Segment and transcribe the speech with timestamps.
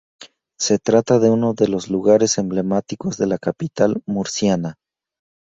[0.59, 4.79] Se trata de uno de los lugares emblemáticos de la capital murciana.